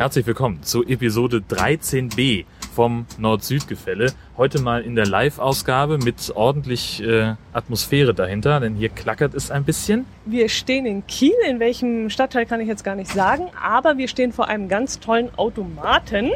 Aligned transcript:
Herzlich 0.00 0.26
willkommen 0.26 0.62
zu 0.62 0.82
Episode 0.82 1.42
13b 1.46 2.46
vom 2.74 3.04
Nord-Süd-Gefälle. 3.18 4.14
Heute 4.38 4.62
mal 4.62 4.80
in 4.80 4.94
der 4.96 5.04
Live-Ausgabe 5.04 5.98
mit 5.98 6.32
ordentlich 6.34 7.02
äh, 7.02 7.34
Atmosphäre 7.52 8.14
dahinter, 8.14 8.60
denn 8.60 8.76
hier 8.76 8.88
klackert 8.88 9.34
es 9.34 9.50
ein 9.50 9.64
bisschen. 9.64 10.06
Wir 10.24 10.48
stehen 10.48 10.86
in 10.86 11.06
Kiel, 11.06 11.34
in 11.46 11.60
welchem 11.60 12.08
Stadtteil 12.08 12.46
kann 12.46 12.62
ich 12.62 12.66
jetzt 12.66 12.82
gar 12.82 12.94
nicht 12.94 13.12
sagen, 13.12 13.48
aber 13.62 13.98
wir 13.98 14.08
stehen 14.08 14.32
vor 14.32 14.48
einem 14.48 14.70
ganz 14.70 15.00
tollen 15.00 15.28
Automaten. 15.36 16.30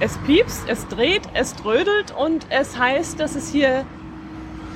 Es 0.00 0.16
piepst, 0.26 0.62
es 0.68 0.88
dreht, 0.88 1.28
es 1.34 1.54
trödelt 1.54 2.14
und 2.18 2.46
es 2.48 2.78
heißt, 2.78 3.20
dass 3.20 3.34
es 3.34 3.52
hier 3.52 3.84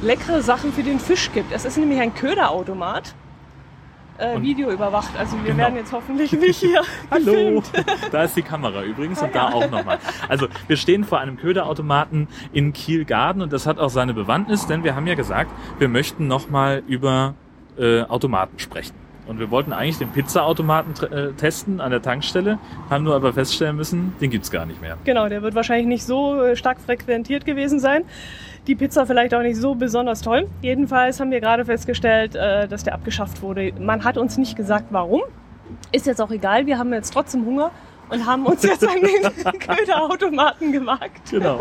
leckere 0.02 0.42
Sachen 0.42 0.74
für 0.74 0.82
den 0.82 1.00
Fisch 1.00 1.32
gibt. 1.32 1.52
Es 1.52 1.64
ist 1.64 1.78
nämlich 1.78 2.00
ein 2.00 2.14
Köderautomat 2.14 3.14
äh, 4.20 4.40
Video 4.42 4.70
überwacht. 4.70 5.10
Also 5.18 5.36
wir 5.38 5.44
Genau. 5.52 5.58
werden 5.58 5.76
jetzt 5.76 5.92
hoffentlich 5.92 6.32
nicht 6.32 6.58
hier 6.58 6.82
Hallo, 7.10 7.62
da 8.12 8.24
ist 8.24 8.36
die 8.36 8.42
Kamera 8.42 8.82
übrigens 8.84 9.20
und 9.22 9.28
Ah, 9.34 9.50
da 9.50 9.52
auch 9.54 9.70
nochmal. 9.70 9.98
Also 10.28 10.46
wir 10.68 10.76
stehen 10.76 11.04
vor 11.04 11.18
einem 11.20 11.36
Köderautomaten 11.36 12.28
in 12.52 12.72
Kiel-Garden 12.72 13.42
und 13.42 13.52
das 13.52 13.66
hat 13.66 13.78
auch 13.78 13.90
seine 13.90 14.14
Bewandtnis, 14.14 14.66
denn 14.66 14.84
wir 14.84 14.94
haben 14.94 15.06
ja 15.06 15.14
gesagt, 15.14 15.50
wir 15.78 15.88
möchten 15.88 16.26
nochmal 16.26 16.82
über 16.86 17.34
äh, 17.78 18.02
Automaten 18.02 18.58
sprechen. 18.58 18.94
Und 19.30 19.38
wir 19.38 19.52
wollten 19.52 19.72
eigentlich 19.72 19.98
den 19.98 20.08
Pizza-Automaten 20.08 20.92
äh, 21.04 21.32
testen 21.34 21.80
an 21.80 21.92
der 21.92 22.02
Tankstelle, 22.02 22.58
haben 22.90 23.04
nur 23.04 23.14
aber 23.14 23.32
feststellen 23.32 23.76
müssen, 23.76 24.12
den 24.20 24.28
gibt's 24.28 24.50
gar 24.50 24.66
nicht 24.66 24.82
mehr. 24.82 24.98
Genau, 25.04 25.28
der 25.28 25.40
wird 25.40 25.54
wahrscheinlich 25.54 25.86
nicht 25.86 26.04
so 26.04 26.42
äh, 26.42 26.56
stark 26.56 26.80
frequentiert 26.80 27.46
gewesen 27.46 27.78
sein. 27.78 28.02
Die 28.66 28.74
Pizza 28.74 29.06
vielleicht 29.06 29.32
auch 29.32 29.42
nicht 29.42 29.54
so 29.54 29.76
besonders 29.76 30.20
toll. 30.20 30.48
Jedenfalls 30.62 31.20
haben 31.20 31.30
wir 31.30 31.40
gerade 31.40 31.64
festgestellt, 31.64 32.34
äh, 32.34 32.66
dass 32.66 32.82
der 32.82 32.92
abgeschafft 32.92 33.40
wurde. 33.40 33.72
Man 33.78 34.02
hat 34.02 34.18
uns 34.18 34.36
nicht 34.36 34.56
gesagt, 34.56 34.86
warum. 34.90 35.22
Ist 35.92 36.06
jetzt 36.06 36.20
auch 36.20 36.32
egal, 36.32 36.66
wir 36.66 36.76
haben 36.76 36.92
jetzt 36.92 37.14
trotzdem 37.14 37.46
Hunger 37.46 37.70
und 38.08 38.26
haben 38.26 38.44
uns 38.46 38.64
jetzt 38.64 38.82
an 38.82 38.96
den 39.00 39.58
Köderautomaten 39.60 40.72
gewagt. 40.72 41.30
Genau. 41.30 41.60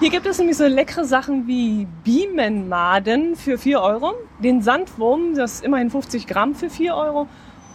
Hier 0.00 0.08
gibt 0.10 0.24
es 0.26 0.38
nämlich 0.38 0.56
so 0.56 0.64
leckere 0.66 1.04
Sachen 1.04 1.46
wie 1.46 1.86
Bienenmaden 2.04 3.36
für 3.36 3.58
4 3.58 3.80
Euro, 3.82 4.14
den 4.42 4.62
Sandwurm, 4.62 5.34
das 5.34 5.54
ist 5.56 5.64
immerhin 5.64 5.90
50 5.90 6.26
Gramm 6.26 6.54
für 6.54 6.70
4 6.70 6.94
Euro, 6.94 7.28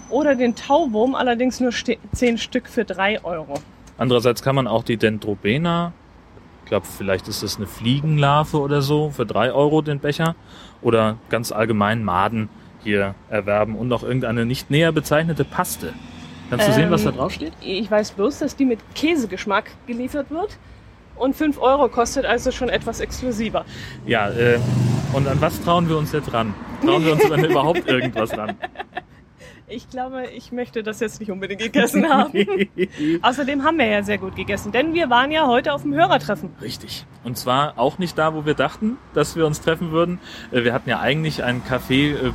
oder 0.09 0.33
den 0.35 0.55
Tauwurm, 0.55 1.13
allerdings 1.13 1.59
nur 1.59 1.71
ste- 1.71 1.97
10 2.13 2.37
Stück 2.39 2.67
für 2.67 2.83
3 2.83 3.23
Euro. 3.23 3.53
Andererseits 3.97 4.41
kann 4.41 4.55
man 4.55 4.67
auch 4.67 4.83
die 4.83 4.97
Dendrobena, 4.97 5.93
ich 6.63 6.69
glaube, 6.69 6.87
vielleicht 6.87 7.27
ist 7.27 7.43
das 7.43 7.57
eine 7.57 7.67
Fliegenlarve 7.67 8.59
oder 8.59 8.81
so, 8.81 9.11
für 9.11 9.27
drei 9.27 9.51
Euro 9.51 9.83
den 9.83 9.99
Becher. 9.99 10.35
Oder 10.81 11.17
ganz 11.29 11.51
allgemein 11.51 12.03
Maden 12.03 12.49
hier 12.83 13.13
erwerben 13.29 13.75
und 13.75 13.87
noch 13.87 14.01
irgendeine 14.01 14.47
nicht 14.47 14.71
näher 14.71 14.91
bezeichnete 14.91 15.45
Paste. 15.45 15.93
Kannst 16.49 16.67
du 16.67 16.73
sehen, 16.73 16.89
was 16.89 17.03
da 17.03 17.11
Ähm, 17.11 17.17
drauf 17.17 17.33
steht? 17.33 17.53
Ich 17.61 17.89
weiß 17.91 18.11
bloß, 18.13 18.39
dass 18.39 18.55
die 18.55 18.65
mit 18.65 18.79
Käsegeschmack 18.95 19.65
geliefert 19.85 20.31
wird 20.31 20.57
und 21.16 21.35
5 21.35 21.59
Euro 21.59 21.88
kostet, 21.89 22.25
also 22.25 22.52
schon 22.52 22.69
etwas 22.69 22.99
exklusiver. 22.99 23.66
Ja, 24.05 24.30
äh, 24.30 24.59
und 25.13 25.27
an 25.27 25.39
was 25.41 25.61
trauen 25.61 25.88
wir 25.89 25.97
uns 25.97 26.11
jetzt 26.11 26.33
ran? 26.33 26.53
Trauen 26.83 27.05
wir 27.05 27.13
uns 27.13 27.30
an 27.31 27.44
überhaupt 27.49 27.88
irgendwas 27.88 28.38
ran? 28.38 28.55
Ich 29.67 29.89
glaube, 29.89 30.27
ich 30.27 30.52
möchte 30.52 30.83
das 30.83 30.99
jetzt 30.99 31.20
nicht 31.20 31.31
unbedingt 31.31 31.59
gegessen 31.59 32.08
haben. 32.08 32.31
Außerdem 33.23 33.64
haben 33.64 33.80
wir 33.80 33.87
ja 33.87 34.03
sehr 34.03 34.20
gut 34.20 34.36
gegessen, 34.36 34.71
denn 34.71 34.93
wir 34.93 35.09
waren 35.09 35.31
ja 35.31 35.48
heute 35.48 35.73
auf 35.73 35.81
dem 35.81 35.93
Hörertreffen. 35.95 36.52
Richtig. 36.61 37.05
Und 37.23 37.36
zwar 37.37 37.80
auch 37.80 37.97
nicht 37.97 38.15
da, 38.17 38.36
wo 38.36 38.45
wir 38.45 38.53
dachten, 38.53 38.97
dass 39.15 39.36
wir 39.36 39.47
uns 39.47 39.61
treffen 39.61 39.92
würden. 39.92 40.20
Äh, 40.52 40.64
Wir 40.64 40.73
hatten 40.73 40.89
ja 40.89 40.99
eigentlich 40.99 41.43
ein 41.43 41.64
Café, 41.64 42.14
äh, 42.14 42.32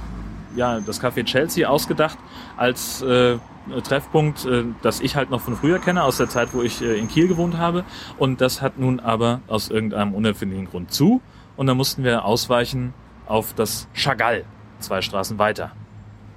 ja, 0.56 0.80
das 0.80 1.00
Café 1.00 1.24
Chelsea 1.24 1.68
ausgedacht 1.68 2.18
als 2.56 3.00
äh, 3.02 3.38
Treffpunkt, 3.82 4.44
äh, 4.46 4.64
das 4.82 5.00
ich 5.00 5.16
halt 5.16 5.30
noch 5.30 5.40
von 5.40 5.56
früher 5.56 5.78
kenne, 5.78 6.02
aus 6.04 6.16
der 6.16 6.28
Zeit, 6.28 6.54
wo 6.54 6.62
ich 6.62 6.80
äh, 6.82 6.98
in 6.98 7.08
Kiel 7.08 7.28
gewohnt 7.28 7.58
habe. 7.58 7.84
Und 8.18 8.40
das 8.40 8.62
hat 8.62 8.78
nun 8.78 9.00
aber 9.00 9.40
aus 9.48 9.68
irgendeinem 9.70 10.14
unerfindlichen 10.14 10.68
Grund 10.68 10.92
zu. 10.92 11.20
Und 11.56 11.66
da 11.66 11.74
mussten 11.74 12.04
wir 12.04 12.24
ausweichen 12.24 12.94
auf 13.26 13.52
das 13.54 13.88
Chagall, 13.94 14.44
zwei 14.78 15.02
Straßen 15.02 15.38
weiter. 15.38 15.72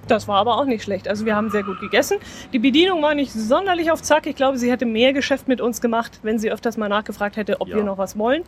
Das 0.06 0.28
war 0.28 0.36
aber 0.36 0.58
auch 0.58 0.66
nicht 0.66 0.82
schlecht. 0.84 1.08
Also 1.08 1.24
wir 1.24 1.34
haben 1.34 1.48
sehr 1.48 1.62
gut 1.62 1.80
gegessen. 1.80 2.18
Die 2.52 2.58
Bedienung 2.58 3.02
war 3.02 3.14
nicht 3.14 3.32
sonderlich 3.32 3.90
auf 3.90 4.02
Zack. 4.02 4.26
Ich 4.26 4.36
glaube, 4.36 4.58
sie 4.58 4.70
hätte 4.70 4.84
mehr 4.84 5.14
Geschäft 5.14 5.48
mit 5.48 5.62
uns 5.62 5.80
gemacht, 5.80 6.20
wenn 6.22 6.38
sie 6.38 6.52
öfters 6.52 6.76
mal 6.76 6.90
nachgefragt 6.90 7.36
hätte, 7.38 7.60
ob 7.62 7.68
Ja. 7.68 7.76
wir 7.76 7.84
noch 7.84 7.96
was 7.96 8.18
wollen. 8.18 8.42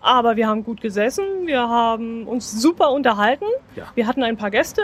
Aber 0.00 0.36
wir 0.36 0.48
haben 0.48 0.64
gut 0.64 0.80
gesessen, 0.80 1.24
wir 1.46 1.68
haben 1.68 2.26
uns 2.26 2.50
super 2.60 2.90
unterhalten. 2.92 3.44
Ja. 3.76 3.84
Wir 3.94 4.06
hatten 4.06 4.22
ein 4.22 4.36
paar 4.36 4.50
Gäste, 4.50 4.82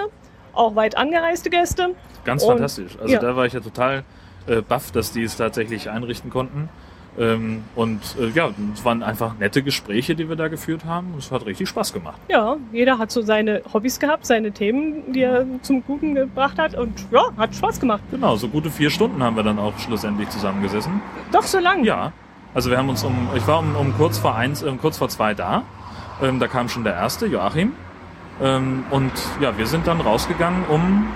auch 0.52 0.74
weit 0.76 0.96
angereiste 0.96 1.50
Gäste. 1.50 1.94
Ganz 2.24 2.42
Und- 2.42 2.50
fantastisch. 2.50 2.96
Also 3.00 3.14
ja. 3.14 3.20
da 3.20 3.36
war 3.36 3.46
ich 3.46 3.52
ja 3.52 3.60
total 3.60 4.04
äh, 4.46 4.60
baff, 4.62 4.90
dass 4.90 5.12
die 5.12 5.22
es 5.22 5.36
tatsächlich 5.36 5.90
einrichten 5.90 6.30
konnten. 6.30 6.68
Ähm, 7.18 7.64
und 7.74 8.00
äh, 8.20 8.28
ja, 8.28 8.50
es 8.74 8.84
waren 8.84 9.02
einfach 9.02 9.36
nette 9.38 9.62
Gespräche, 9.62 10.14
die 10.14 10.28
wir 10.28 10.36
da 10.36 10.46
geführt 10.46 10.84
haben. 10.84 11.14
Es 11.18 11.32
hat 11.32 11.46
richtig 11.46 11.68
Spaß 11.68 11.92
gemacht. 11.92 12.20
Ja, 12.28 12.56
jeder 12.72 12.98
hat 12.98 13.10
so 13.10 13.22
seine 13.22 13.62
Hobbys 13.72 13.98
gehabt, 13.98 14.24
seine 14.24 14.52
Themen, 14.52 15.12
die 15.12 15.22
er 15.22 15.44
zum 15.62 15.84
Guten 15.84 16.14
gebracht 16.14 16.58
hat. 16.58 16.76
Und 16.76 17.06
ja, 17.10 17.22
hat 17.36 17.54
Spaß 17.56 17.80
gemacht. 17.80 18.02
Genau, 18.12 18.36
so 18.36 18.48
gute 18.48 18.70
vier 18.70 18.90
Stunden 18.90 19.20
haben 19.22 19.34
wir 19.34 19.42
dann 19.42 19.58
auch 19.58 19.76
schlussendlich 19.78 20.28
zusammengesessen. 20.28 21.00
Doch 21.32 21.42
so 21.42 21.58
lang. 21.58 21.82
Ja, 21.82 22.12
also 22.54 22.70
wir 22.70 22.78
haben 22.78 22.88
uns 22.88 23.02
um, 23.02 23.28
ich 23.34 23.46
war 23.48 23.58
um, 23.58 23.74
um 23.74 23.94
kurz 23.96 24.18
vor 24.18 24.36
eins, 24.36 24.62
ähm, 24.62 24.78
kurz 24.80 24.98
vor 24.98 25.08
zwei 25.08 25.34
da. 25.34 25.64
Ähm, 26.22 26.38
da 26.38 26.46
kam 26.46 26.68
schon 26.68 26.84
der 26.84 26.94
erste, 26.94 27.26
Joachim. 27.26 27.72
Ähm, 28.40 28.84
und 28.90 29.12
ja, 29.40 29.56
wir 29.58 29.66
sind 29.66 29.86
dann 29.86 30.00
rausgegangen 30.00 30.64
um 30.68 31.08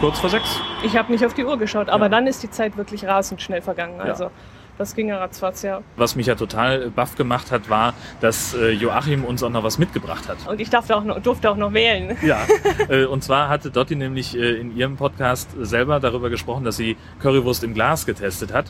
kurz 0.00 0.18
vor 0.18 0.28
sechs. 0.30 0.60
Ich 0.84 0.96
habe 0.96 1.10
nicht 1.10 1.24
auf 1.24 1.34
die 1.34 1.44
Uhr 1.44 1.56
geschaut, 1.58 1.88
aber 1.88 2.04
Ja. 2.06 2.08
dann 2.10 2.26
ist 2.26 2.42
die 2.42 2.50
Zeit 2.50 2.76
wirklich 2.76 3.04
rasend 3.06 3.40
schnell 3.40 3.62
vergangen. 3.62 4.00
Also 4.00 4.30
das 4.78 4.94
ging 4.94 5.08
ja 5.08 5.16
ratzfatz, 5.16 5.62
ja. 5.62 5.80
Was 5.96 6.16
mich 6.16 6.26
ja 6.26 6.34
total 6.34 6.90
baff 6.90 7.14
gemacht 7.16 7.50
hat, 7.50 7.70
war, 7.70 7.94
dass 8.20 8.52
äh, 8.54 8.72
Joachim 8.72 9.24
uns 9.24 9.42
auch 9.42 9.48
noch 9.48 9.62
was 9.62 9.78
mitgebracht 9.78 10.28
hat. 10.28 10.36
Und 10.46 10.60
ich 10.60 10.68
auch 10.76 11.02
noch, 11.04 11.18
durfte 11.20 11.50
auch 11.50 11.56
noch 11.56 11.72
wählen. 11.72 12.14
Ja, 12.20 12.40
äh, 12.90 13.06
und 13.06 13.24
zwar 13.24 13.48
hatte 13.48 13.70
Dotti 13.70 13.96
nämlich 13.96 14.36
äh, 14.36 14.56
in 14.60 14.76
ihrem 14.76 14.96
Podcast 14.96 15.48
selber 15.58 15.98
darüber 15.98 16.28
gesprochen, 16.28 16.64
dass 16.64 16.76
sie 16.76 16.98
Currywurst 17.20 17.64
im 17.64 17.72
Glas 17.72 18.04
getestet 18.04 18.52
hat. 18.52 18.66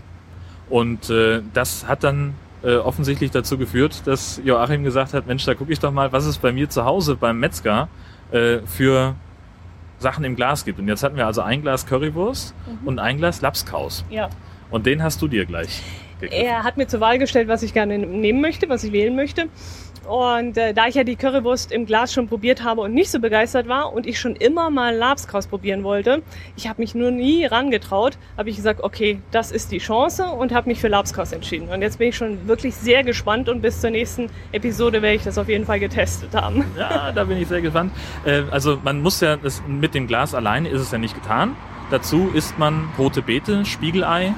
Und 0.69 1.13
das 1.55 1.87
hat 1.87 2.03
dann 2.03 2.35
äh, 2.67 2.79
offensichtlich 2.79 3.31
dazu 3.31 3.57
geführt, 3.57 4.03
dass 4.07 4.41
Joachim 4.45 4.83
gesagt 4.83 5.15
hat, 5.15 5.29
Mensch, 5.29 5.45
da 5.45 5.55
gucke 5.55 5.73
ich 5.73 5.79
doch 5.79 5.93
mal, 5.93 6.13
was 6.13 6.27
es 6.27 6.39
bei 6.39 6.51
mir 6.51 6.69
zu 6.69 6.85
Hause 6.85 7.15
beim 7.15 7.39
Metzger 7.39 7.89
äh, 8.33 8.59
für 8.67 9.15
Sachen 10.01 10.25
im 10.25 10.35
Glas 10.35 10.65
gibt. 10.65 10.81
Und 10.81 10.89
jetzt 10.89 11.05
hatten 11.05 11.17
wir 11.17 11.27
also 11.27 11.43
ein 11.43 11.63
Glas 11.63 11.87
Currywurst 11.87 12.55
und 12.85 12.99
ein 12.99 13.19
Glas 13.19 13.41
Lapskaus. 13.41 14.05
Ja. 14.11 14.29
Und 14.71 14.85
den 14.85 15.01
hast 15.01 15.23
du 15.23 15.29
dir 15.29 15.47
gleich 15.47 15.81
gegriffen. 16.21 16.45
Er 16.45 16.65
hat 16.65 16.77
mir 16.77 16.89
zur 16.89 16.99
Wahl 16.99 17.19
gestellt, 17.19 17.47
was 17.47 17.63
ich 17.63 17.73
gerne 17.73 17.99
nehmen 17.99 18.41
möchte, 18.41 18.69
was 18.69 18.83
ich 18.83 18.91
wählen 18.91 19.15
möchte. 19.15 19.49
Und 20.07 20.57
äh, 20.57 20.73
da 20.73 20.87
ich 20.87 20.95
ja 20.95 21.05
die 21.05 21.17
Currywurst 21.17 21.73
im 21.73 21.87
Glas 21.87 22.13
schon 22.13 22.29
probiert 22.29 22.63
habe 22.63 22.81
und 22.83 22.95
nicht 22.95 23.11
so 23.11 23.19
begeistert 23.19 23.69
war 23.69 23.93
und 23.93 24.07
ich 24.07 24.21
schon 24.21 24.37
immer 24.37 24.71
mal 24.71 24.95
Labskaus 24.95 25.47
probieren 25.47 25.83
wollte, 25.83 26.23
ich 26.57 26.69
habe 26.69 26.81
mich 26.81 26.95
nur 26.95 27.11
nie 27.11 27.45
rangetraut, 27.45 28.19
habe 28.37 28.51
ich 28.51 28.57
gesagt, 28.57 28.83
okay, 28.83 29.21
das 29.31 29.51
ist 29.51 29.73
die 29.73 29.79
Chance 29.79 30.25
und 30.25 30.53
habe 30.53 30.69
mich 30.69 30.81
für 30.81 30.89
Labskaus 30.89 31.33
entschieden. 31.33 31.69
Und 31.69 31.83
jetzt 31.83 31.99
bin 31.99 32.09
ich 32.09 32.17
schon 32.17 32.47
wirklich 32.47 32.75
sehr 32.75 33.03
gespannt 33.03 33.49
und 33.49 33.63
bis 33.63 33.81
zur 33.81 33.91
nächsten 33.91 34.31
Episode 34.53 35.03
werde 35.03 35.17
ich 35.17 35.25
das 35.25 35.39
auf 35.39 35.49
jeden 35.49 35.65
Fall 35.65 35.81
getestet 35.81 36.35
haben. 36.35 36.65
Ja, 36.79 37.11
da 37.13 37.25
bin 37.25 37.39
ich 37.39 37.49
sehr 37.49 37.61
gespannt. 37.61 37.93
Äh, 38.25 38.43
also 38.51 38.79
man 38.83 39.01
muss 39.01 39.21
ja, 39.21 39.37
das, 39.37 39.63
mit 39.67 39.95
dem 39.95 40.07
Glas 40.07 40.35
alleine 40.35 40.69
ist 40.69 40.81
es 40.81 40.91
ja 40.93 40.99
nicht 40.99 41.15
getan. 41.15 41.57
Dazu 41.91 42.31
isst 42.35 42.59
man 42.59 42.89
rote 42.99 43.23
Beete, 43.23 43.65
Spiegelei 43.65 44.35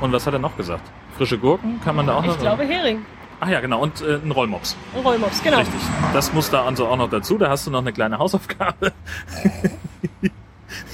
und 0.00 0.12
was 0.12 0.26
hat 0.26 0.34
er 0.34 0.38
noch 0.38 0.56
gesagt? 0.56 0.82
Frische 1.16 1.38
Gurken 1.38 1.80
kann 1.84 1.96
man 1.96 2.06
da 2.06 2.16
auch 2.16 2.24
noch? 2.24 2.34
Ich 2.34 2.40
glaube 2.40 2.64
Hering. 2.64 3.04
Ach 3.40 3.48
ja, 3.48 3.60
genau. 3.60 3.80
Und 3.80 4.02
äh, 4.02 4.16
ein 4.22 4.30
Rollmops. 4.30 4.76
Und 4.94 5.04
Rollmops, 5.04 5.42
genau. 5.42 5.58
Richtig. 5.58 5.80
Das 6.12 6.32
muss 6.32 6.50
da 6.50 6.64
also 6.64 6.86
auch 6.86 6.96
noch 6.96 7.08
dazu. 7.08 7.38
Da 7.38 7.48
hast 7.48 7.66
du 7.66 7.70
noch 7.70 7.80
eine 7.80 7.92
kleine 7.92 8.18
Hausaufgabe. 8.18 8.92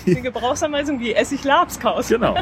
Eine 0.07 0.23
Gebrauchsanweisung, 0.23 1.01
wie 1.01 1.13
esse 1.13 1.35
ich 1.35 1.45
Labskaus? 1.45 2.09
genau. 2.09 2.37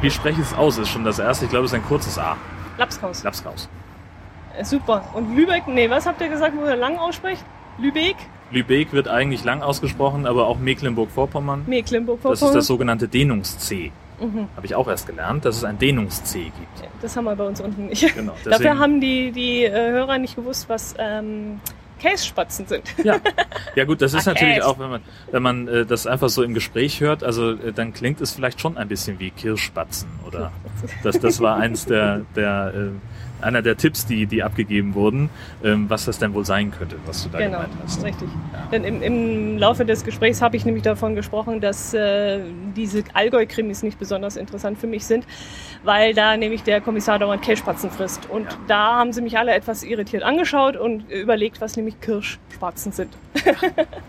Wie 0.00 0.10
spreche 0.10 0.40
ich 0.40 0.46
es 0.46 0.54
aus? 0.54 0.78
Ist 0.78 0.88
schon 0.88 1.04
das 1.04 1.18
erste. 1.18 1.44
Ich 1.44 1.50
glaube, 1.50 1.66
es 1.66 1.72
ist 1.72 1.74
ein 1.76 1.84
kurzes 1.84 2.18
A. 2.18 2.36
Labskaus. 2.78 3.24
Lapskaus. 3.24 3.68
Äh, 4.56 4.64
Super. 4.64 5.04
Und 5.12 5.34
Lübeck, 5.34 5.66
nee, 5.66 5.90
was 5.90 6.06
habt 6.06 6.20
ihr 6.20 6.28
gesagt, 6.28 6.56
wo 6.56 6.64
ihr 6.64 6.76
lang 6.76 6.96
ausspricht? 6.96 7.44
Lübeck? 7.78 8.16
Lübeck 8.50 8.92
wird 8.92 9.08
eigentlich 9.08 9.44
lang 9.44 9.62
ausgesprochen, 9.62 10.24
aber 10.26 10.46
auch 10.46 10.58
Mecklenburg-Vorpommern. 10.58 11.64
Mecklenburg 11.66 12.20
Das 12.22 12.40
ist 12.42 12.54
das 12.54 12.66
sogenannte 12.66 13.08
Dehnungs-C. 13.08 13.92
Habe 14.20 14.66
ich 14.66 14.74
auch 14.74 14.88
erst 14.88 15.06
gelernt, 15.06 15.44
dass 15.44 15.56
es 15.56 15.64
ein 15.64 15.78
Dehnungs-C 15.78 16.44
gibt. 16.44 16.92
Das 17.02 17.16
haben 17.16 17.24
wir 17.24 17.36
bei 17.36 17.46
uns 17.46 17.60
unten 17.60 17.86
nicht. 17.86 18.14
Genau, 18.14 18.34
Dafür 18.44 18.78
haben 18.78 19.00
die, 19.00 19.30
die 19.30 19.64
äh, 19.64 19.90
Hörer 19.92 20.18
nicht 20.18 20.36
gewusst, 20.36 20.68
was 20.68 20.94
ähm, 20.98 21.60
Kässpatzen 21.98 22.66
sind. 22.66 22.82
Ja, 23.04 23.20
ja 23.74 23.84
gut, 23.84 24.02
das 24.02 24.14
ist 24.14 24.26
Ach, 24.26 24.34
natürlich 24.34 24.62
auch, 24.62 24.78
wenn 24.78 24.90
man, 24.90 25.00
wenn 25.30 25.42
man 25.42 25.68
äh, 25.68 25.86
das 25.86 26.06
einfach 26.06 26.28
so 26.28 26.42
im 26.42 26.54
Gespräch 26.54 27.00
hört, 27.00 27.22
also 27.22 27.52
äh, 27.52 27.72
dann 27.72 27.92
klingt 27.92 28.20
es 28.20 28.32
vielleicht 28.32 28.60
schon 28.60 28.76
ein 28.76 28.88
bisschen 28.88 29.18
wie 29.18 29.30
Kirschspatzen 29.30 30.08
oder 30.26 30.52
das, 31.02 31.18
das 31.20 31.40
war 31.40 31.56
eins 31.56 31.86
der, 31.86 32.22
der, 32.34 32.72
äh, 32.74 32.88
einer 33.40 33.62
der 33.62 33.76
Tipps, 33.76 34.06
die, 34.06 34.26
die 34.26 34.42
abgegeben 34.42 34.94
wurden, 34.94 35.30
ähm, 35.62 35.88
was 35.88 36.04
das 36.04 36.18
denn 36.18 36.34
wohl 36.34 36.44
sein 36.44 36.70
könnte, 36.70 36.96
was 37.06 37.22
du 37.24 37.28
da 37.30 37.38
genau, 37.38 37.58
gemeint 37.58 37.72
hast. 37.84 38.04
richtig. 38.04 38.28
Denn 38.72 38.84
im, 38.84 39.02
im 39.02 39.58
Laufe 39.58 39.84
des 39.84 40.04
Gesprächs 40.04 40.42
habe 40.42 40.56
ich 40.56 40.64
nämlich 40.64 40.82
davon 40.82 41.14
gesprochen, 41.14 41.60
dass 41.60 41.94
äh, 41.94 42.40
diese 42.76 43.04
Allgäu-Krimis 43.14 43.82
nicht 43.82 43.98
besonders 43.98 44.36
interessant 44.36 44.78
für 44.78 44.86
mich 44.86 45.04
sind, 45.06 45.24
weil 45.84 46.14
da 46.14 46.36
nämlich 46.36 46.62
der 46.62 46.80
Kommissar 46.80 47.18
dauernd 47.18 47.42
Kelchspatzen 47.42 47.90
frisst. 47.90 48.28
Und 48.30 48.44
Ja. 48.44 48.58
da 48.66 48.96
haben 48.96 49.12
sie 49.12 49.22
mich 49.22 49.38
alle 49.38 49.52
etwas 49.52 49.82
irritiert 49.82 50.22
angeschaut 50.22 50.76
und 50.76 51.10
überlegt, 51.10 51.60
was 51.60 51.76
nämlich 51.76 52.00
Kirschspatzen 52.00 52.92
sind. 52.92 53.16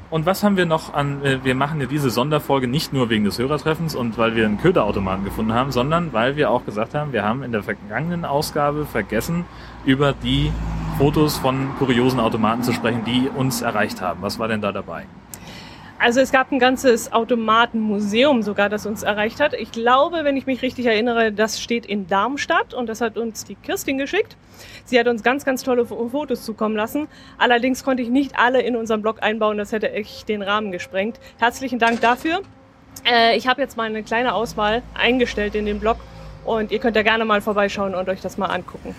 Und 0.09 0.25
was 0.25 0.41
haben 0.43 0.57
wir 0.57 0.65
noch 0.65 0.95
an, 0.95 1.23
äh, 1.23 1.43
wir 1.43 1.53
machen 1.53 1.79
ja 1.81 1.85
diese 1.85 2.09
Sonderfolge 2.09 2.67
nicht 2.67 2.93
nur 2.93 3.09
wegen 3.11 3.25
des 3.25 3.37
Hörertreffens 3.37 3.93
und 3.93 4.17
weil 4.17 4.35
wir 4.35 4.45
einen 4.45 4.59
Köderautomaten 4.59 5.23
gefunden 5.23 5.53
haben, 5.53 5.71
sondern 5.71 6.13
weil 6.13 6.35
wir 6.35 6.49
auch 6.49 6.65
gesagt 6.65 6.95
haben, 6.95 7.13
wir 7.13 7.23
haben 7.23 7.43
in 7.43 7.51
der 7.51 7.61
vergangenen 7.61 8.25
Ausgabe 8.25 8.87
vergessen, 9.19 9.45
über 9.85 10.13
die 10.13 10.51
Fotos 10.97 11.37
von 11.37 11.69
kuriosen 11.77 12.19
Automaten 12.19 12.63
zu 12.63 12.71
sprechen, 12.73 13.03
die 13.05 13.29
uns 13.29 13.61
erreicht 13.61 14.01
haben. 14.01 14.21
Was 14.21 14.39
war 14.39 14.47
denn 14.47 14.61
da 14.61 14.71
dabei? 14.71 15.05
Also 16.01 16.21
es 16.21 16.31
gab 16.31 16.49
ein 16.53 16.59
ganzes 16.59 17.11
Automatenmuseum 17.11 18.41
sogar, 18.41 18.69
das 18.69 18.85
uns 18.85 19.03
erreicht 19.03 19.41
hat. 19.41 19.53
Ich 19.53 19.73
glaube, 19.73 20.23
wenn 20.23 20.37
ich 20.37 20.45
mich 20.45 20.61
richtig 20.61 20.85
erinnere, 20.85 21.33
das 21.33 21.61
steht 21.61 21.85
in 21.85 22.07
Darmstadt 22.07 22.73
und 22.73 22.87
das 22.87 23.01
hat 23.01 23.17
uns 23.17 23.43
die 23.43 23.55
Kirstin 23.55 23.97
geschickt. 23.97 24.37
Sie 24.85 24.97
hat 24.97 25.07
uns 25.07 25.23
ganz, 25.23 25.43
ganz 25.43 25.63
tolle 25.63 25.85
Fo- 25.85 26.07
Fotos 26.09 26.45
zukommen 26.45 26.77
lassen. 26.77 27.09
Allerdings 27.37 27.83
konnte 27.83 28.01
ich 28.01 28.09
nicht 28.09 28.39
alle 28.39 28.61
in 28.61 28.77
unseren 28.77 29.01
Blog 29.01 29.21
einbauen, 29.21 29.57
das 29.57 29.73
hätte 29.73 29.91
echt 29.91 30.29
den 30.29 30.41
Rahmen 30.41 30.71
gesprengt. 30.71 31.19
Herzlichen 31.37 31.79
Dank 31.79 31.99
dafür. 31.99 32.41
Äh, 33.05 33.35
ich 33.35 33.47
habe 33.49 33.61
jetzt 33.61 33.75
mal 33.75 33.83
eine 33.89 34.01
kleine 34.03 34.33
Auswahl 34.33 34.81
eingestellt 34.93 35.55
in 35.55 35.65
den 35.65 35.81
Blog 35.81 35.97
und 36.49 36.71
ihr 36.71 36.79
könnt 36.79 36.95
da 36.95 37.03
gerne 37.03 37.25
mal 37.25 37.41
vorbeischauen 37.41 37.93
und 37.93 38.09
euch 38.09 38.21
das 38.21 38.39
mal 38.39 38.47
angucken. 38.47 38.95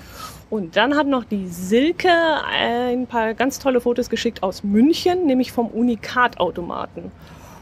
Und 0.50 0.76
dann 0.76 0.96
hat 0.96 1.08
noch 1.08 1.24
die 1.24 1.48
Silke 1.48 2.08
ein 2.48 3.08
paar 3.08 3.34
ganz 3.34 3.58
tolle 3.58 3.80
Fotos 3.80 4.08
geschickt 4.08 4.44
aus 4.44 4.62
München, 4.62 5.26
nämlich 5.26 5.50
vom 5.50 5.66
Unikat-Automaten. 5.66 7.10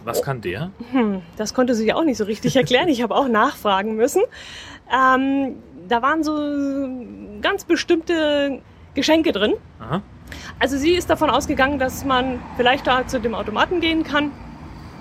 Was 0.04 0.22
kann 0.22 0.42
der? 0.42 0.70
Hm, 0.92 1.22
das 1.36 1.54
konnte 1.54 1.74
sie 1.74 1.92
auch 1.94 2.04
nicht 2.04 2.18
so 2.18 2.24
richtig 2.24 2.54
erklären. 2.56 2.88
Ich 2.88 3.02
habe 3.02 3.14
auch 3.14 3.28
nachfragen 3.28 3.96
müssen. 3.96 4.22
Ähm, 4.92 5.56
da 5.88 6.02
waren 6.02 6.22
so 6.22 6.34
ganz 7.40 7.64
bestimmte 7.64 8.60
Geschenke 8.94 9.32
drin. 9.32 9.54
Aha. 9.80 10.02
Also 10.58 10.76
sie 10.76 10.92
ist 10.92 11.08
davon 11.08 11.30
ausgegangen, 11.30 11.78
dass 11.78 12.04
man 12.04 12.40
vielleicht 12.58 12.86
da 12.86 13.06
zu 13.06 13.20
dem 13.20 13.34
Automaten 13.34 13.80
gehen 13.80 14.02
kann, 14.02 14.32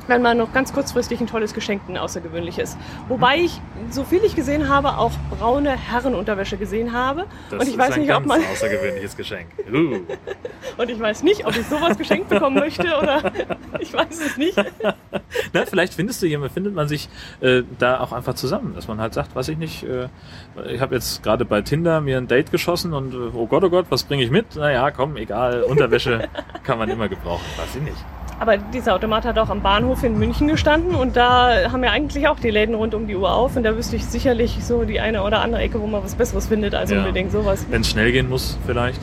wenn 0.08 0.22
man 0.22 0.38
noch 0.38 0.54
ganz 0.54 0.74
kurzfristig 0.74 1.20
ein 1.22 1.28
tolles 1.28 1.54
Geschenk, 1.54 1.82
ein 1.88 1.98
außergewöhnliches. 1.98 2.78
Wobei 3.08 3.40
ich, 3.40 3.62
so 3.90 4.04
viel 4.04 4.24
ich 4.24 4.36
gesehen 4.36 4.70
habe, 4.70 4.98
auch 4.98 5.12
braune 5.30 5.72
Herrenunterwäsche 5.72 6.58
gesehen 6.58 6.94
habe. 6.94 7.26
Das 7.50 7.60
und 7.60 7.68
ich 7.68 7.74
ist 7.74 7.78
weiß 7.78 7.94
ein 7.94 8.02
nicht, 8.02 8.12
ob 8.12 8.18
ganz 8.18 8.28
man 8.28 8.42
außergewöhnliches 8.52 9.18
Geschenk. 9.18 9.48
Uh. 9.72 10.00
und 10.78 10.90
ich 10.90 11.00
weiß 11.00 11.24
nicht, 11.24 11.46
ob 11.46 11.56
ich 11.56 11.66
sowas 11.68 11.98
geschenkt 11.98 12.30
bekommen 12.30 12.58
möchte 12.58 12.88
oder 12.98 13.32
ich 13.80 13.94
weiß 13.94 14.26
es 14.26 14.38
nicht. 14.38 14.58
Na, 15.54 15.66
vielleicht 15.66 15.94
findest 15.94 16.22
du 16.22 16.28
jemand, 16.28 16.52
findet 16.52 16.74
man 16.74 16.88
sich 16.88 17.10
äh, 17.42 17.64
da 17.78 18.00
auch 18.00 18.12
einfach 18.12 18.36
zusammen, 18.36 18.74
dass 18.76 18.88
man 18.88 19.00
halt 19.00 19.14
sagt, 19.14 19.36
weiß 19.36 19.50
ich 19.50 19.58
nicht, 19.58 19.84
äh, 19.84 20.08
ich 20.70 20.82
habe 20.82 20.96
jetzt 20.96 21.24
gerade 21.24 21.46
bei 21.46 21.62
Tinder 21.62 22.02
mir 22.02 22.18
ein 22.18 22.28
Date 22.28 22.52
geschossen 22.52 22.94
und 22.94 23.14
äh, 23.14 23.18
oh 23.34 23.48
Gott, 23.48 23.64
oh 23.64 23.70
Gott, 23.70 23.88
was 23.90 24.04
bringe 24.04 24.24
ich 24.24 24.32
mit? 24.32 24.56
Naja, 24.56 24.92
komm, 24.92 25.18
egal, 25.18 25.64
Unterwäsche 25.64 26.28
kann 26.64 26.78
man 26.78 26.90
immer 26.90 27.10
gebrauchen, 27.10 27.46
weiß 27.58 27.76
ich 27.76 27.82
nicht. 27.82 28.17
Aber 28.40 28.58
dieser 28.58 28.94
Automat 28.94 29.26
hat 29.26 29.40
auch 29.40 29.50
am 29.50 29.62
Bahnhof 29.62 30.04
in 30.04 30.18
München 30.20 30.48
gestanden 30.48 30.94
und 30.94 31.16
da 31.16 31.72
haben 31.72 31.84
ja 31.84 31.92
eigentlich 31.92 32.28
auch 32.28 32.40
die 32.40 32.52
Läden 32.52 32.76
rund 32.76 32.94
um 32.94 33.08
die 33.08 33.16
Uhr 33.16 33.32
auf 33.34 33.56
und 33.56 33.64
da 33.64 33.76
wüsste 33.76 33.96
ich 33.96 34.06
sicherlich 34.06 34.64
so 34.64 34.84
die 34.84 35.00
eine 35.00 35.24
oder 35.24 35.42
andere 35.42 35.62
Ecke, 35.62 35.82
wo 35.82 35.88
man 35.88 36.04
was 36.04 36.14
Besseres 36.16 36.48
findet 36.48 36.76
als 36.76 36.92
Ja. 36.92 37.00
unbedingt 37.00 37.32
sowas. 37.32 37.66
Wenn 37.70 37.82
es 37.82 37.90
schnell 37.90 38.12
gehen 38.12 38.30
muss, 38.30 38.58
vielleicht. 38.68 39.02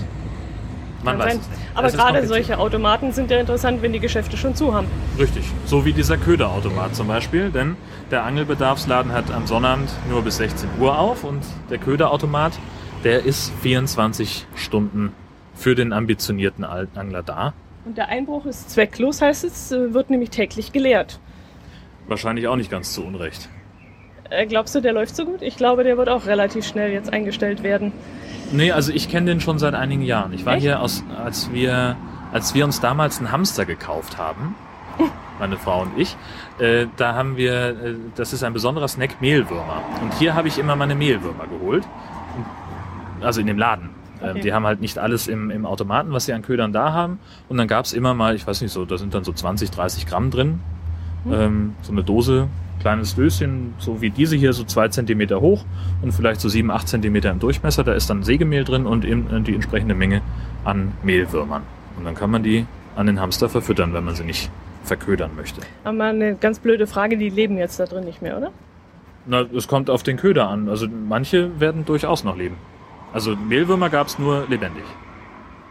Man 1.03 1.19
Kann 1.19 1.27
weiß 1.27 1.35
es. 1.35 1.49
Aber 1.75 1.91
gerade 1.91 2.27
solche 2.27 2.59
Automaten 2.59 3.13
sind 3.13 3.31
ja 3.31 3.39
interessant, 3.39 3.83
wenn 3.83 3.93
die 3.93 4.01
Geschäfte 4.01 4.37
schon 4.37 4.55
zu 4.55 4.73
haben. 4.73 4.87
Richtig. 5.19 5.45
So 5.67 5.85
wie 5.85 5.93
dieser 5.93 6.17
Köderautomat 6.17 6.95
zum 6.95 7.09
Beispiel, 7.09 7.51
denn 7.51 7.77
der 8.11 8.25
Angelbedarfsladen 8.25 9.13
hat 9.13 9.31
am 9.31 9.47
Sonnabend 9.47 9.91
nur 10.09 10.23
bis 10.23 10.37
16 10.39 10.69
Uhr 10.81 10.99
auf 10.99 11.25
und 11.25 11.43
der 11.71 11.79
Köderautomat, 11.79 12.53
der 13.03 13.25
ist 13.25 13.53
24 13.61 14.47
Stunden 14.55 15.13
für 15.55 15.75
den 15.75 15.93
ambitionierten 15.93 16.65
Angler 16.65 17.23
da. 17.23 17.53
Und 17.85 17.99
der 17.99 18.09
Einbruch 18.09 18.47
ist 18.47 18.71
zwecklos, 18.71 19.21
heißt 19.21 19.45
es, 19.45 19.73
äh, 19.73 19.93
wird 19.93 20.11
nämlich 20.11 20.31
täglich 20.31 20.73
geleert. 20.73 21.21
Wahrscheinlich 22.07 22.49
auch 22.49 22.57
nicht 22.57 22.71
ganz 22.71 22.93
zu 22.93 23.05
Unrecht. 23.05 23.49
Äh, 24.31 24.47
glaubst 24.47 24.75
du, 24.75 24.81
der 24.81 24.93
läuft 24.93 25.15
so 25.15 25.25
gut? 25.27 25.43
Ich 25.43 25.57
glaube, 25.57 25.85
der 25.85 25.99
wird 25.99 26.09
auch 26.09 26.27
relativ 26.27 26.67
schnell 26.67 26.93
jetzt 26.93 27.13
eingestellt 27.13 27.63
werden. 27.63 27.93
Nee, 28.53 28.73
also 28.73 28.93
ich 28.93 29.09
kenne 29.09 29.27
den 29.27 29.41
schon 29.41 29.59
seit 29.59 29.75
einigen 29.75 30.03
Jahren. 30.03 30.33
Ich 30.33 30.47
war 30.47 30.55
Echt? 30.55 30.63
hier, 30.63 30.81
aus, 30.81 31.05
als, 31.23 31.53
wir, 31.53 31.97
als 32.33 32.55
wir 32.55 32.65
uns 32.65 32.81
damals 32.81 33.19
einen 33.19 33.33
Hamster 33.33 33.67
gekauft 33.67 34.17
haben, 34.17 34.55
meine 35.39 35.57
Frau 35.59 35.83
und 35.83 35.99
ich, 35.99 36.17
äh, 36.59 36.87
da 36.97 37.15
haben 37.15 37.37
wir, 37.37 37.69
äh, 37.69 37.95
das 38.17 38.33
ist 38.33 38.43
ein 38.45 38.55
besonderer 38.55 38.89
Snack, 38.89 39.21
Mehlwürmer. 39.21 39.83
Und 40.03 40.15
hier 40.15 40.35
habe 40.35 40.49
ich 40.49 40.59
immer 40.59 40.77
meine 40.77 40.95
Mehlwürmer 40.95 41.47
geholt. 41.47 41.85
Also 43.21 43.41
in 43.41 43.47
dem 43.47 43.59
Laden. 43.59 43.91
Ähm, 44.23 44.31
Okay. 44.31 44.41
Die 44.41 44.53
haben 44.53 44.65
halt 44.67 44.81
nicht 44.81 44.99
alles 44.99 45.29
im, 45.29 45.51
im 45.51 45.67
Automaten, 45.67 46.13
was 46.13 46.27
sie 46.27 46.33
an 46.33 46.43
Ködern 46.43 46.73
da 46.73 46.93
haben. 46.93 47.19
Und 47.49 47.59
dann 47.59 47.69
gab's 47.69 47.93
immer 47.93 48.15
mal, 48.15 48.35
ich 48.35 48.47
weiß 48.47 48.61
nicht 48.63 48.73
so, 48.73 48.85
da 48.85 48.97
sind 48.97 49.15
dann 49.15 49.25
so 49.25 49.33
20, 49.33 49.71
30 49.71 50.07
Gramm 50.07 50.31
drin. 50.31 50.61
Ähm, 51.31 51.75
so 51.83 51.93
eine 51.93 52.03
Dose, 52.03 52.49
kleines 52.81 53.15
Döschen, 53.15 53.73
so 53.79 54.03
wie 54.03 54.11
diese 54.11 54.37
hier, 54.37 54.53
so 54.53 54.65
zwei 54.65 54.89
Zentimeter 54.89 55.41
hoch 55.41 55.65
und 56.03 56.13
vielleicht 56.13 56.41
so 56.41 56.51
sieben, 56.51 56.71
acht 56.71 56.87
Zentimeter 56.87 57.31
im 57.31 57.39
Durchmesser. 57.39 57.83
Da 57.83 57.95
ist 57.95 58.11
dann 58.11 58.23
Sägemehl 58.23 58.65
drin 58.65 58.85
und 58.87 59.05
eben 59.07 59.27
äh, 59.35 59.41
die 59.41 59.55
entsprechende 59.55 59.95
Menge 59.95 60.21
an 60.65 60.93
Mehlwürmern. 61.03 61.63
Und 61.97 62.05
dann 62.05 62.15
kann 62.15 62.31
man 62.31 62.43
die 62.43 62.67
an 62.97 63.07
den 63.07 63.21
Hamster 63.21 63.49
verfüttern, 63.49 63.95
wenn 63.95 64.05
man 64.05 64.15
sie 64.15 64.25
nicht 64.25 64.51
verködern 64.83 65.31
möchte. 65.35 65.63
Aber 65.85 66.05
eine 66.05 66.35
ganz 66.35 66.59
blöde 66.59 66.87
Frage, 66.87 67.17
die 67.17 67.31
leben 67.31 67.57
jetzt 67.57 67.81
da 67.81 67.87
drin 67.87 68.05
nicht 68.05 68.21
mehr, 68.21 68.37
oder? 68.37 68.51
Na, 69.27 69.47
es 69.57 69.67
kommt 69.67 69.89
auf 69.89 70.03
den 70.03 70.19
Köder 70.19 70.49
an. 70.49 70.69
Also 70.69 70.87
manche 71.09 71.59
werden 71.59 71.87
durchaus 71.87 72.25
noch 72.25 72.37
leben. 72.37 72.57
Also 73.15 73.37
Mehlwürmer 73.37 73.89
gab's 73.91 74.19
nur 74.19 74.45
lebendig. 74.49 74.85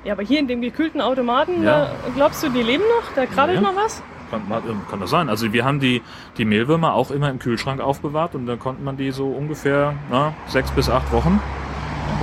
Ja, 0.05 0.13
aber 0.13 0.23
hier 0.23 0.39
in 0.39 0.47
dem 0.47 0.61
gekühlten 0.61 1.01
Automaten, 1.01 1.61
Ja. 1.61 1.85
da, 1.85 1.91
glaubst 2.15 2.41
du, 2.41 2.49
die 2.49 2.63
leben 2.63 2.83
noch? 2.83 3.13
Da 3.15 3.25
krabbelt 3.25 3.57
Ja. 3.57 3.61
noch 3.61 3.75
was? 3.75 4.01
Kann, 4.31 4.41
ähm, 4.67 4.81
kann 4.89 4.99
das 5.01 5.09
sein. 5.09 5.29
Also 5.29 5.51
wir 5.53 5.63
haben 5.65 5.79
die, 5.79 6.01
die 6.37 6.45
Mehlwürmer 6.45 6.93
auch 6.93 7.11
immer 7.11 7.29
im 7.29 7.39
Kühlschrank 7.39 7.81
aufbewahrt 7.81 8.33
und 8.33 8.45
dann 8.47 8.57
konnte 8.59 8.81
man 8.81 8.97
die 8.97 9.11
so 9.11 9.27
ungefähr 9.27 9.93
na, 10.09 10.33
sechs 10.47 10.71
bis 10.71 10.89
acht 10.89 11.11
Wochen, 11.11 11.39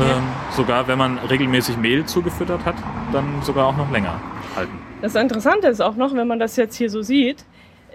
ähm, 0.00 0.22
sogar 0.50 0.88
wenn 0.88 0.98
man 0.98 1.18
regelmäßig 1.18 1.76
Mehl 1.76 2.04
zugefüttert 2.06 2.64
hat, 2.64 2.76
dann 3.12 3.26
sogar 3.42 3.66
auch 3.66 3.76
noch 3.76 3.90
länger 3.92 4.14
halten. 4.56 4.72
Das 5.02 5.14
Interessante 5.14 5.68
ist 5.68 5.80
auch 5.82 5.96
noch, 5.96 6.14
wenn 6.14 6.26
man 6.26 6.38
das 6.38 6.56
jetzt 6.56 6.76
hier 6.76 6.88
so 6.90 7.02
sieht, 7.02 7.44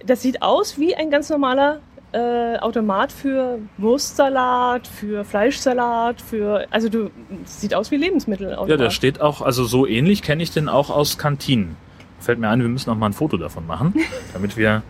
das 0.06 0.22
sieht 0.22 0.42
aus 0.44 0.78
wie 0.80 0.96
ein 0.96 1.10
ganz 1.10 1.30
normaler 1.30 1.80
äh, 2.16 2.58
Automat 2.60 3.12
für 3.12 3.60
Wurstsalat, 3.78 4.88
für 4.88 5.26
Fleischsalat, 5.26 6.22
für 6.22 6.66
also 6.72 6.88
du 6.88 7.12
sieht 7.44 7.74
aus 7.74 7.92
wie 7.92 7.98
Lebensmittel. 7.98 8.58
Ja, 8.68 8.78
da 8.78 8.90
steht 8.90 9.20
auch, 9.20 9.42
also 9.42 9.66
so 9.66 9.86
ähnlich 9.86 10.22
kenne 10.22 10.42
ich 10.42 10.52
den 10.52 10.70
auch 10.70 10.90
aus 10.90 11.18
Kantinen. 11.18 11.76
Fällt 12.20 12.40
mir 12.40 12.50
ein, 12.50 12.62
wir 12.62 12.70
müssen 12.70 12.90
noch 12.90 12.98
mal 12.98 13.08
ein 13.08 13.14
Foto 13.14 13.36
davon 13.36 13.68
machen, 13.68 13.94
damit 14.34 14.56
wir 14.56 14.82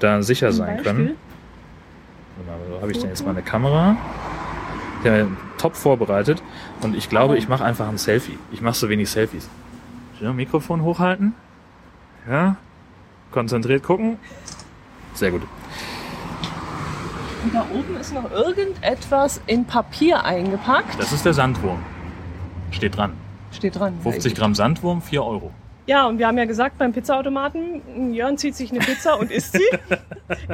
da 0.00 0.22
sicher 0.22 0.52
sein 0.52 0.82
können. 0.82 1.16
Warte 2.36 2.50
mal, 2.50 2.76
Wo 2.76 2.82
habe 2.82 2.90
ich 2.90 2.98
denn 2.98 3.10
jetzt 3.10 3.24
meine 3.24 3.42
Kamera? 3.42 3.96
Ja, 5.04 5.26
top 5.58 5.76
vorbereitet. 5.76 6.42
Und 6.80 6.96
ich 6.96 7.08
glaube, 7.08 7.38
ich 7.38 7.48
mache 7.48 7.64
einfach 7.64 7.88
ein 7.88 7.98
Selfie. 7.98 8.38
Ich 8.50 8.60
mache 8.60 8.74
so 8.74 8.88
wenig 8.88 9.08
Selfies. 9.10 9.48
Ja, 10.20 10.32
Mikrofon 10.32 10.82
hochhalten. 10.82 11.34
Ja. 12.28 12.56
Konzentriert 13.30 13.82
gucken. 13.82 14.18
Sehr 15.14 15.30
gut. 15.30 15.42
Und 17.44 17.54
da 17.54 17.66
oben 17.74 17.96
ist 18.00 18.14
noch 18.14 18.30
irgendetwas 18.30 19.40
in 19.46 19.64
Papier 19.64 20.24
eingepackt. 20.24 20.98
Das 20.98 21.12
ist 21.12 21.24
der 21.24 21.34
Sandwurm. 21.34 21.78
Steht 22.70 22.96
dran. 22.96 23.12
Steht 23.50 23.78
dran. 23.78 23.94
50 24.02 24.34
Gramm 24.34 24.54
Sandwurm, 24.54 25.02
4 25.02 25.24
Euro. 25.24 25.50
Ja, 25.86 26.06
und 26.06 26.18
wir 26.18 26.28
haben 26.28 26.38
ja 26.38 26.44
gesagt 26.44 26.78
beim 26.78 26.92
Pizzaautomaten, 26.92 28.14
Jörn 28.14 28.38
zieht 28.38 28.54
sich 28.54 28.70
eine 28.70 28.78
Pizza 28.78 29.18
und 29.18 29.30
isst 29.32 29.52
sie. 29.54 29.64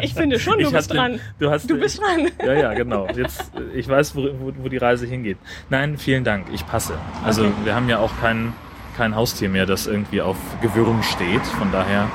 Ich 0.00 0.14
finde 0.14 0.40
schon, 0.40 0.54
du 0.59 0.64
Ich 0.66 0.73
bist 0.73 0.92
dran. 0.92 1.21
Du, 1.38 1.50
hast, 1.50 1.68
Du 1.71 1.78
bist 1.78 2.00
dran. 2.00 2.28
Ja, 2.45 2.52
ja, 2.54 2.75
genau. 2.75 3.07
Jetzt, 3.14 3.52
ich 3.75 3.87
weiß, 3.88 4.16
wo, 4.16 4.23
wo, 4.40 4.52
wo 4.57 4.68
die 4.68 4.78
Reise 4.78 5.07
hingeht. 5.07 5.37
Nein, 5.71 5.99
vielen 5.99 6.25
Dank. 6.25 6.47
Ich 6.52 6.66
passe. 6.66 6.95
Also 7.25 7.42
Okay. 7.42 7.52
wir 7.64 7.75
haben 7.76 7.88
ja 7.88 7.99
auch 7.99 8.11
kein, 8.21 8.54
kein 8.97 9.14
Haustier 9.14 9.49
mehr, 9.50 9.66
das 9.66 9.87
irgendwie 9.87 10.21
auf 10.23 10.37
Gewürm 10.62 11.02
steht. 11.04 11.42
Von 11.47 11.71
daher, 11.71 12.09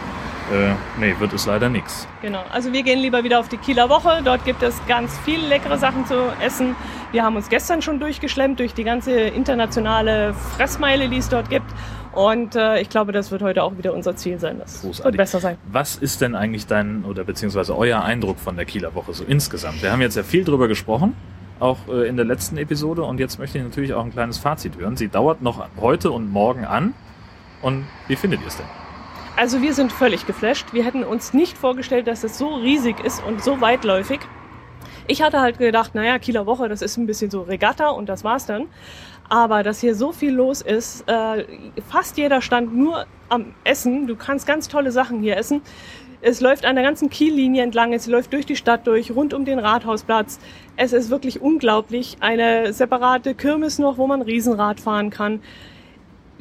äh, 0.53 0.74
nee, 1.00 1.15
wird 1.19 1.33
es 1.33 1.45
leider 1.45 1.69
nix. 1.69 2.07
Genau. 2.22 2.43
Also 2.51 2.72
wir 2.72 2.83
gehen 2.83 3.00
lieber 3.00 3.24
wieder 3.24 3.39
auf 3.39 3.50
die 3.50 3.57
Kieler 3.57 3.89
Woche. 3.89 4.22
Dort 4.24 4.45
gibt 4.45 4.62
es 4.63 4.75
ganz 4.88 5.17
viele 5.25 5.48
leckere 5.48 5.77
Sachen 5.77 6.05
zu 6.05 6.15
essen. 6.41 6.75
Wir 7.12 7.24
haben 7.24 7.36
uns 7.36 7.50
gestern 7.50 7.81
schon 7.81 8.00
durchgeschlemmt 8.00 8.60
durch 8.60 8.74
die 8.74 8.83
ganze 8.83 9.12
internationale 9.12 10.33
Fressmeile, 10.55 11.10
die 11.10 11.17
es 11.17 11.29
dort 11.29 11.50
gibt. 11.50 11.65
Und 12.13 12.55
äh, 12.55 12.79
ich 12.79 12.89
glaube, 12.89 13.12
das 13.12 13.31
wird 13.31 13.41
heute 13.41 13.63
auch 13.63 13.75
wieder 13.77 13.93
unser 13.93 14.15
Ziel 14.15 14.39
sein. 14.39 14.60
Das 14.60 14.81
Großartig. 14.81 15.05
wird 15.05 15.17
besser 15.17 15.39
sein. 15.39 15.57
Was 15.72 15.95
ist 15.95 16.22
denn 16.22 16.36
eigentlich 16.36 16.67
dein 16.67 17.03
oder 17.05 17.24
beziehungsweise 17.24 17.75
euer 17.75 18.03
Eindruck 18.03 18.38
von 18.39 18.55
der 18.55 18.65
Kieler 18.65 18.93
Woche 18.93 19.13
so 19.13 19.24
insgesamt? 19.24 19.81
Wir 19.81 19.91
haben 19.91 20.01
jetzt 20.01 20.15
ja 20.15 20.24
viel 20.24 20.43
drüber 20.43 20.67
gesprochen. 20.67 21.15
auch 21.60 21.77
äh, 21.88 22.07
in 22.07 22.15
der 22.15 22.25
letzten 22.25 22.57
Episode. 22.57 23.03
Und 23.03 23.19
jetzt 23.19 23.39
möchte 23.39 23.57
ich 23.57 23.63
natürlich 23.63 23.93
auch 23.93 24.03
ein 24.03 24.12
kleines 24.12 24.38
Fazit 24.38 24.77
hören. 24.77 24.95
Sie 24.98 25.07
dauert 25.07 25.41
noch 25.41 25.65
heute 25.79 26.12
und 26.12 26.29
morgen 26.31 26.65
an. 26.65 26.93
Und 27.62 27.86
wie 28.07 28.15
findet 28.15 28.41
ihr 28.41 28.48
es 28.48 28.57
denn? 28.57 28.82
Also 29.35 29.61
wir 29.61 29.73
sind 29.73 29.91
völlig 29.91 30.27
geflasht. 30.27 30.73
Wir 30.73 30.83
hätten 30.83 31.03
uns 31.03 31.33
nicht 31.33 31.57
vorgestellt, 31.57 32.07
dass 32.07 32.23
es 32.23 32.37
so 32.37 32.53
riesig 32.55 33.03
ist 33.03 33.23
und 33.25 33.43
so 33.43 33.61
weitläufig. 33.61 34.19
Ich 35.07 35.21
hatte 35.21 35.41
halt 35.41 35.57
gedacht, 35.57 35.95
naja, 35.95 36.19
Kieler 36.19 36.45
Woche, 36.45 36.69
das 36.69 36.81
ist 36.81 36.97
ein 36.97 37.07
bisschen 37.07 37.31
so 37.31 37.41
Regatta 37.41 37.89
und 37.89 38.07
das 38.07 38.23
war's 38.23 38.45
dann. 38.45 38.67
Aber 39.29 39.63
dass 39.63 39.79
hier 39.79 39.95
so 39.95 40.11
viel 40.11 40.33
los 40.33 40.61
ist, 40.61 41.09
äh, 41.09 41.45
fast 41.89 42.17
jeder 42.17 42.41
stand 42.41 42.75
nur 42.75 43.05
am 43.29 43.55
Essen. 43.63 44.05
Du 44.05 44.15
kannst 44.15 44.45
ganz 44.45 44.67
tolle 44.67 44.91
Sachen 44.91 45.21
hier 45.21 45.35
essen. 45.35 45.61
Es 46.21 46.39
läuft 46.39 46.65
an 46.65 46.75
der 46.75 46.85
ganzen 46.85 47.09
Kiellinie 47.09 47.63
entlang, 47.63 47.91
es 47.91 48.07
läuft 48.07 48.31
durch 48.31 48.45
die 48.45 48.55
Stadt 48.55 48.87
durch, 48.87 49.11
rund 49.11 49.33
um 49.33 49.43
den 49.43 49.59
Rathausplatz. 49.59 50.39
Es 50.77 50.93
ist 50.93 51.09
wirklich 51.09 51.41
unglaublich. 51.41 52.17
Eine 52.21 52.71
separate 52.71 53.33
Kirmes 53.33 53.79
noch, 53.79 53.97
wo 53.97 54.07
man 54.07 54.21
Riesenrad 54.21 54.79
fahren 54.79 55.09
kann. 55.09 55.41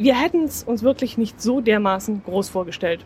Wir 0.03 0.21
hätten 0.21 0.43
es 0.43 0.65
uns 0.65 0.83
wirklich 0.83 1.17
nicht 1.17 1.41
so 1.41 1.61
dermaßen 1.61 2.25
groß 2.25 2.49
vorgestellt. 2.49 3.05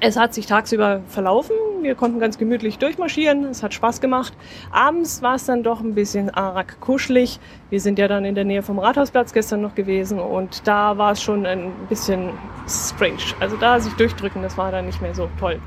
Es 0.00 0.18
hat 0.18 0.34
sich 0.34 0.44
tagsüber 0.44 1.00
verlaufen. 1.08 1.56
Wir 1.80 1.94
konnten 1.94 2.20
ganz 2.20 2.36
gemütlich 2.36 2.76
durchmarschieren. 2.76 3.44
Es 3.44 3.62
hat 3.62 3.72
Spaß 3.72 4.02
gemacht. 4.02 4.34
Abends 4.70 5.22
war 5.22 5.36
es 5.36 5.46
dann 5.46 5.62
doch 5.62 5.80
ein 5.80 5.94
bisschen 5.94 6.28
arg 6.28 6.78
kuschelig. 6.78 7.40
Wir 7.70 7.80
sind 7.80 7.98
ja 7.98 8.06
dann 8.06 8.26
in 8.26 8.34
der 8.34 8.44
Nähe 8.44 8.62
vom 8.62 8.78
Rathausplatz 8.78 9.32
gestern 9.32 9.62
noch 9.62 9.74
gewesen 9.74 10.20
und 10.20 10.68
da 10.68 10.98
war 10.98 11.12
es 11.12 11.22
schon 11.22 11.46
ein 11.46 11.72
bisschen 11.88 12.34
strange. 12.68 13.32
Also 13.40 13.56
da 13.56 13.80
sich 13.80 13.94
durchdrücken, 13.94 14.42
das 14.42 14.58
war 14.58 14.70
dann 14.70 14.84
nicht 14.84 15.00
mehr 15.00 15.14
so 15.14 15.30
toll. 15.40 15.58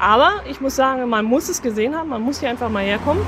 Aber 0.00 0.30
ich 0.48 0.62
muss 0.62 0.76
sagen, 0.76 1.06
man 1.10 1.26
muss 1.26 1.50
es 1.50 1.60
gesehen 1.60 1.94
haben. 1.94 2.08
Man 2.08 2.22
muss 2.22 2.40
hier 2.40 2.48
einfach 2.48 2.70
mal 2.70 2.84
herkommen 2.84 3.22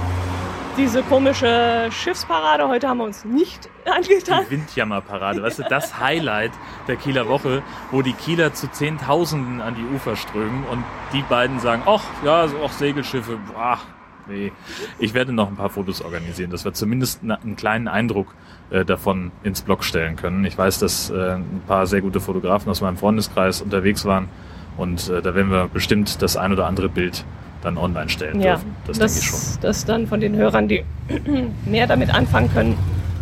diese 0.76 1.02
komische 1.02 1.88
Schiffsparade. 1.90 2.66
Heute 2.68 2.88
haben 2.88 2.98
wir 2.98 3.04
uns 3.04 3.24
nicht 3.24 3.68
angetan. 3.84 4.44
Die 4.46 4.50
Windjammerparade, 4.50 5.42
weißt 5.42 5.60
du, 5.60 5.62
das 5.68 5.98
Highlight 5.98 6.52
der 6.88 6.96
Kieler 6.96 7.28
Woche, 7.28 7.62
wo 7.90 8.02
die 8.02 8.12
Kieler 8.12 8.54
zu 8.54 8.70
Zehntausenden 8.70 9.60
an 9.60 9.74
die 9.74 9.94
Ufer 9.94 10.16
strömen 10.16 10.64
und 10.70 10.84
die 11.12 11.22
beiden 11.22 11.60
sagen, 11.60 11.82
ach 11.86 12.04
ja, 12.24 12.48
so 12.48 12.58
auch 12.58 12.72
Segelschiffe, 12.72 13.38
ach 13.58 13.84
nee. 14.28 14.52
Ich 14.98 15.14
werde 15.14 15.32
noch 15.32 15.48
ein 15.48 15.56
paar 15.56 15.70
Fotos 15.70 16.00
organisieren, 16.02 16.50
dass 16.50 16.64
wir 16.64 16.72
zumindest 16.72 17.22
einen 17.22 17.56
kleinen 17.56 17.88
Eindruck 17.88 18.34
äh, 18.70 18.84
davon 18.84 19.32
ins 19.42 19.62
Blog 19.62 19.84
stellen 19.84 20.16
können. 20.16 20.44
Ich 20.44 20.56
weiß, 20.56 20.78
dass 20.78 21.10
äh, 21.10 21.34
ein 21.34 21.62
paar 21.66 21.86
sehr 21.86 22.00
gute 22.00 22.20
Fotografen 22.20 22.70
aus 22.70 22.80
meinem 22.80 22.96
Freundeskreis 22.96 23.60
unterwegs 23.60 24.04
waren 24.04 24.28
und 24.76 25.08
äh, 25.10 25.20
da 25.20 25.34
werden 25.34 25.50
wir 25.50 25.68
bestimmt 25.68 26.22
das 26.22 26.36
ein 26.36 26.52
oder 26.52 26.66
andere 26.66 26.88
Bild 26.88 27.24
dann 27.62 27.78
online 27.78 28.08
stellen 28.08 28.40
ja, 28.40 28.52
dürfen. 28.54 28.76
Das, 28.86 28.98
das 28.98 29.14
denke 29.14 29.24
ich 29.24 29.30
schon. 29.30 29.60
Das 29.62 29.84
dann 29.84 30.06
von 30.06 30.20
den 30.20 30.36
Hörern, 30.36 30.68
die 30.68 30.84
mehr 31.66 31.86
damit 31.86 32.14
anfangen 32.14 32.52
können, 32.52 32.78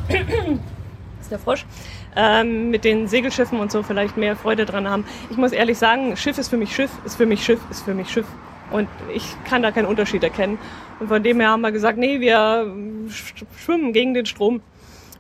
ist 1.21 1.31
der 1.31 1.39
Frosch, 1.39 1.65
ähm, 2.17 2.71
mit 2.71 2.85
den 2.85 3.07
Segelschiffen 3.07 3.61
und 3.61 3.71
so 3.71 3.83
vielleicht 3.83 4.17
mehr 4.17 4.37
Freude 4.37 4.67
dran 4.67 4.89
haben. 4.89 5.05
Ich 5.31 5.37
muss 5.37 5.53
ehrlich 5.53 5.79
sagen, 5.79 6.17
Schiff 6.17 6.39
ist 6.39 6.49
für 6.49 6.57
mich 6.57 6.75
Schiff, 6.75 6.91
ist 7.05 7.17
für 7.17 7.27
mich 7.27 7.45
Schiff, 7.45 7.61
ist 7.71 7.85
für 7.85 7.95
mich 7.95 8.11
Schiff. 8.11 8.27
Und 8.71 8.89
ich 9.15 9.25
kann 9.45 9.63
da 9.63 9.71
keinen 9.71 9.87
Unterschied 9.87 10.23
erkennen. 10.23 10.59
Und 11.01 11.09
von 11.09 11.23
dem 11.23 11.41
her 11.41 11.51
haben 11.51 11.61
wir 11.61 11.73
gesagt, 11.73 11.99
nee, 11.99 12.21
wir 12.21 12.73
schwimmen 13.57 13.93
gegen 13.93 14.15
den 14.15 14.27
Strom. 14.27 14.61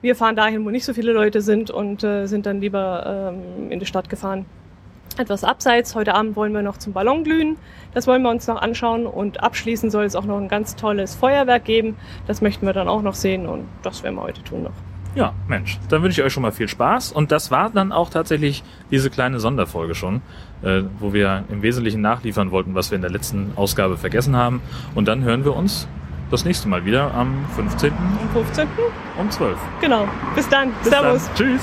Wir 0.02 0.16
fahren 0.16 0.36
dahin, 0.36 0.64
wo 0.64 0.70
nicht 0.70 0.84
so 0.84 0.94
viele 0.94 1.12
Leute 1.12 1.42
sind 1.42 1.70
und 1.70 2.04
äh, 2.04 2.26
sind 2.26 2.46
dann 2.46 2.60
lieber 2.60 3.32
ähm, 3.34 3.70
in 3.70 3.80
die 3.80 3.86
Stadt 3.86 4.08
gefahren 4.08 4.46
etwas 5.20 5.44
abseits. 5.44 5.94
Heute 5.94 6.14
Abend 6.14 6.34
wollen 6.34 6.52
wir 6.52 6.62
noch 6.62 6.78
zum 6.78 6.92
Ballon 6.92 7.22
glühen. 7.22 7.56
Das 7.94 8.06
wollen 8.06 8.22
wir 8.22 8.30
uns 8.30 8.46
noch 8.46 8.60
anschauen 8.60 9.06
und 9.06 9.42
abschließend 9.42 9.92
soll 9.92 10.04
es 10.04 10.16
auch 10.16 10.24
noch 10.24 10.38
ein 10.38 10.48
ganz 10.48 10.76
tolles 10.76 11.14
Feuerwerk 11.14 11.64
geben. 11.64 11.96
Das 12.26 12.40
möchten 12.40 12.66
wir 12.66 12.72
dann 12.72 12.88
auch 12.88 13.02
noch 13.02 13.14
sehen 13.14 13.46
und 13.46 13.66
das 13.82 14.02
werden 14.02 14.16
wir 14.16 14.22
heute 14.22 14.42
tun 14.42 14.64
noch. 14.64 14.72
Ja, 15.14 15.32
Mensch, 15.48 15.78
dann 15.88 16.02
wünsche 16.02 16.20
ich 16.20 16.24
euch 16.24 16.32
schon 16.32 16.42
mal 16.42 16.52
viel 16.52 16.68
Spaß. 16.68 17.10
Und 17.10 17.32
das 17.32 17.50
war 17.50 17.70
dann 17.70 17.90
auch 17.90 18.10
tatsächlich 18.10 18.62
diese 18.90 19.10
kleine 19.10 19.40
Sonderfolge 19.40 19.94
schon, 19.94 20.22
äh, 20.62 20.82
wo 21.00 21.12
wir 21.12 21.44
im 21.50 21.62
Wesentlichen 21.62 22.00
nachliefern 22.00 22.52
wollten, 22.52 22.74
was 22.74 22.90
wir 22.92 22.96
in 22.96 23.02
der 23.02 23.10
letzten 23.10 23.52
Ausgabe 23.56 23.96
vergessen 23.96 24.36
haben. 24.36 24.62
Und 24.94 25.08
dann 25.08 25.24
hören 25.24 25.44
wir 25.44 25.56
uns 25.56 25.88
das 26.30 26.44
nächste 26.44 26.68
Mal 26.68 26.84
wieder 26.84 27.12
am 27.12 27.44
15. 27.56 27.92
Am 27.92 28.30
15. 28.32 28.68
um 29.18 29.30
12. 29.30 29.58
Genau. 29.80 30.08
Bis 30.36 30.48
dann. 30.48 30.70
Bis 30.82 30.90
Servus. 30.90 31.26
Dann. 31.26 31.34
Tschüss. 31.34 31.62